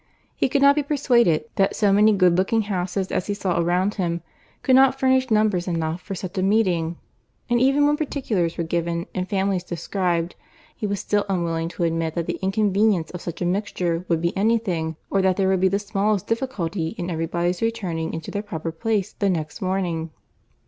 [0.35, 3.93] He could not be persuaded that so many good looking houses as he saw around
[3.93, 4.23] him,
[4.63, 6.97] could not furnish numbers enough for such a meeting;
[7.51, 10.35] and even when particulars were given and families described,
[10.75, 14.35] he was still unwilling to admit that the inconvenience of such a mixture would be
[14.35, 18.31] any thing, or that there would be the smallest difficulty in every body's returning into
[18.31, 20.09] their proper place the next morning.